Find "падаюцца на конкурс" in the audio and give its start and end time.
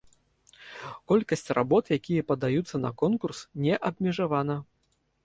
2.31-3.43